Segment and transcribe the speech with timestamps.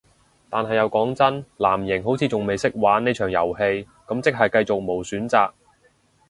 [0.49, 5.51] 但係又講真，藍營好似仲未識玩呢場遊戲，咁即係繼續無選擇